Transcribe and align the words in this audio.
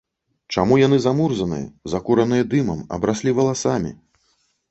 Чаму 0.53 0.77
яны 0.79 0.97
замурзаныя, 1.03 1.67
закураныя 1.93 2.47
дымам, 2.53 2.79
абраслі 2.97 3.35
валасамі? 3.41 3.91